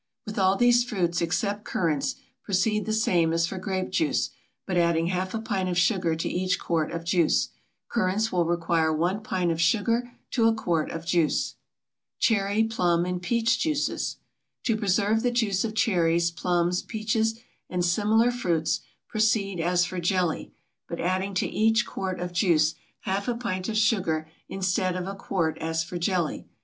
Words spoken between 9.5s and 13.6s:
of sugar to a quart of juice. CHERRY, PLUM, AND PEACH